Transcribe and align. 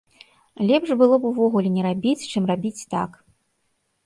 Лепш 0.69 0.89
было 1.01 1.19
б 1.25 1.29
увогуле 1.31 1.69
не 1.75 1.83
рабіць, 1.89 2.27
чым 2.33 2.43
рабіць 2.53 2.87
так. 2.97 3.11